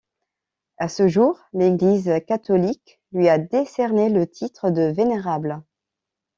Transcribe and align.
À 0.79 0.87
ce 0.87 1.07
jour, 1.07 1.39
l'Eglise 1.53 2.11
catholique 2.25 2.99
lui 3.11 3.29
a 3.29 3.37
décerné 3.37 4.09
le 4.09 4.25
titre 4.25 4.71
de 4.71 4.85
vénérable. 4.91 5.61